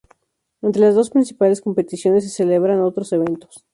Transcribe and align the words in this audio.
Entre 0.63 0.81
las 0.81 0.95
dos 0.95 1.11
principales 1.11 1.61
competiciones, 1.61 2.23
se 2.23 2.31
celebran 2.35 2.81
otros 2.81 3.13
eventos. 3.13 3.67